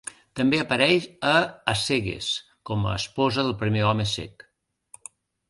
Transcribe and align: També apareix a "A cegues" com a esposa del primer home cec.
També 0.37 0.59
apareix 0.61 1.03
a 1.31 1.33
"A 1.73 1.75
cegues" 1.81 2.31
com 2.71 2.89
a 2.93 2.95
esposa 3.03 3.47
del 3.49 3.55
primer 3.61 3.85
home 3.93 4.09
cec. 4.15 4.49